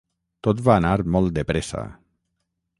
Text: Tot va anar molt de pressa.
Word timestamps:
Tot 0.47 0.63
va 0.67 0.77
anar 0.77 0.95
molt 1.17 1.37
de 1.37 1.45
pressa. 1.53 1.87